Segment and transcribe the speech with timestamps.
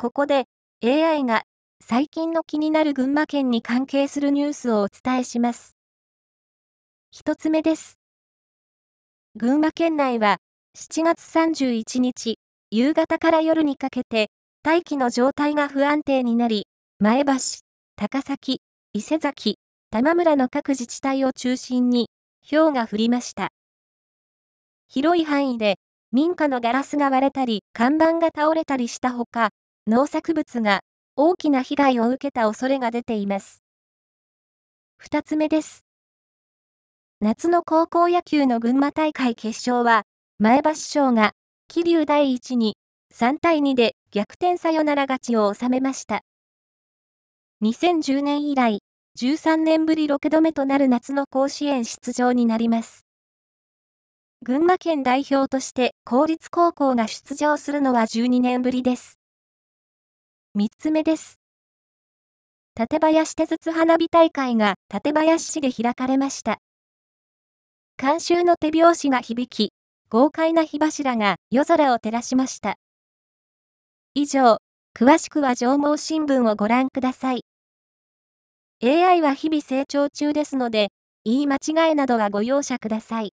[0.00, 0.46] ここで
[0.82, 1.42] AI が
[1.84, 5.76] 最近の気になる群馬県に関係するニュースをお伝えします。
[7.10, 7.98] 一つ目です。
[9.36, 10.38] 群馬県内は
[10.74, 12.38] 7月31日
[12.70, 14.28] 夕方から夜にかけて
[14.62, 16.66] 大気の状態が不安定になり、
[16.98, 17.32] 前橋、
[17.94, 18.62] 高崎、
[18.94, 19.58] 伊勢崎、
[19.90, 22.08] 玉村の各自治体を中心に
[22.50, 23.50] 氷が降りました。
[24.88, 25.76] 広い範囲で
[26.10, 29.50] 民家のガラスが割れたり看板が倒れたりしたほか、
[29.90, 30.82] 農作物が
[31.16, 33.60] 大きな被害を受けた恐れが出ています。
[34.98, 35.84] 二つ目です。
[37.20, 40.04] 夏の高校野球の群馬大会決勝は、
[40.38, 41.32] 前橋賞が
[41.66, 42.76] 桐生第一に
[43.12, 46.20] 3対2で逆転サヨナラ勝ちを収めました。
[47.64, 48.78] 2010年以来、
[49.18, 53.04] 13年ぶり6度目となる夏の甲子園出場になります。
[54.42, 59.19] 群馬県代表として公立高校が出場するのは12年ぶりです。
[60.58, 61.38] 3つ目です。
[62.74, 66.58] 館林手筒花火大会が館林市で開かれました。
[67.96, 69.72] 監修の手拍子が響き、
[70.08, 72.74] 豪快な火柱が夜空を照らしました。
[74.14, 74.58] 以上、
[74.98, 77.44] 詳しくは上毛新聞をご覧ください。
[78.82, 80.88] AI は日々成長中ですので、
[81.24, 83.32] 言い間違いなどはご容赦ください。